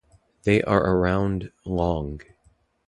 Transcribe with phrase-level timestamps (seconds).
[0.45, 2.21] They are around long.